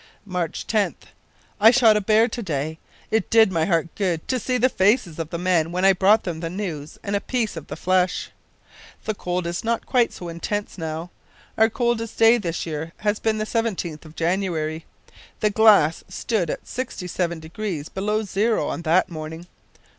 [0.25, 1.13] "March 10th.
[1.59, 2.79] I shot a bear to day.
[3.11, 6.23] It did my heart good to see the faces of the men when I brought
[6.23, 8.31] them the news and a piece of the flesh!
[9.05, 11.11] The cold is not quite so intense now.
[11.55, 14.85] Our coldest day this year has been the 17th of January.
[15.39, 19.45] The glass stood at 67 degrees below zero on that morning.